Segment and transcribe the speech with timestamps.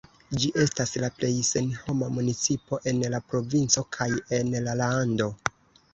[0.43, 5.29] Ĝi estas la plej senhoma municipo en la provinco kaj en la lando.